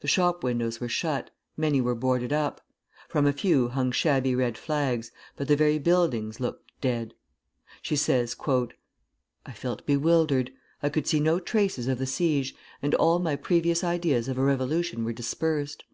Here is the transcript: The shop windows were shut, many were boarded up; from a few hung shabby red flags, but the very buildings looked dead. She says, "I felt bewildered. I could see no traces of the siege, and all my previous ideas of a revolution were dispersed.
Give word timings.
The 0.00 0.08
shop 0.08 0.42
windows 0.42 0.80
were 0.80 0.88
shut, 0.88 1.30
many 1.56 1.80
were 1.80 1.94
boarded 1.94 2.32
up; 2.32 2.60
from 3.08 3.24
a 3.24 3.32
few 3.32 3.68
hung 3.68 3.92
shabby 3.92 4.34
red 4.34 4.58
flags, 4.58 5.12
but 5.36 5.46
the 5.46 5.54
very 5.54 5.78
buildings 5.78 6.40
looked 6.40 6.72
dead. 6.80 7.14
She 7.80 7.94
says, 7.94 8.34
"I 9.46 9.52
felt 9.52 9.86
bewildered. 9.86 10.50
I 10.82 10.88
could 10.88 11.06
see 11.06 11.20
no 11.20 11.38
traces 11.38 11.86
of 11.86 12.00
the 12.00 12.06
siege, 12.06 12.52
and 12.82 12.96
all 12.96 13.20
my 13.20 13.36
previous 13.36 13.84
ideas 13.84 14.26
of 14.26 14.38
a 14.38 14.42
revolution 14.42 15.04
were 15.04 15.12
dispersed. 15.12 15.84